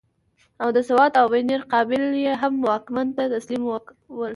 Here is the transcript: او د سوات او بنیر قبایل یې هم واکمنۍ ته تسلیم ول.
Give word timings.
او 0.61 0.67
د 0.75 0.77
سوات 0.89 1.13
او 1.21 1.25
بنیر 1.33 1.61
قبایل 1.71 2.05
یې 2.25 2.33
هم 2.41 2.53
واکمنۍ 2.67 3.09
ته 3.17 3.23
تسلیم 3.35 3.63
ول. 3.69 3.83